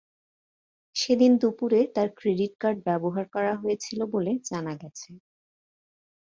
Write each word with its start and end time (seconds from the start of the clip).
সেদিন 0.95 1.31
দুপুরে 1.41 1.79
তার 1.95 2.09
ক্রেডিট 2.17 2.53
কার্ড 2.61 2.77
ব্যবহার 2.87 3.25
করা 3.35 3.53
হয়েছিল 3.61 3.99
বলে 4.13 4.31
জানা 4.49 4.73
গেছে। 4.81 5.09